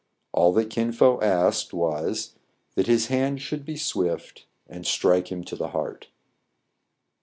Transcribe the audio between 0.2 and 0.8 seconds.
All that